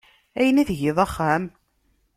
Ayen 0.39 0.61
i 0.61 0.63
tgiḍ 0.69 0.97
axxam? 1.05 1.43